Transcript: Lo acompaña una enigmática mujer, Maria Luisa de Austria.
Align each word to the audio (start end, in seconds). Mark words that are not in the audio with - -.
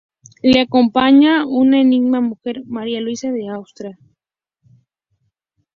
Lo 0.41 0.59
acompaña 0.59 1.45
una 1.45 1.79
enigmática 1.79 2.27
mujer, 2.27 2.63
Maria 2.65 3.01
Luisa 3.01 3.31
de 3.31 3.49
Austria. 3.49 3.99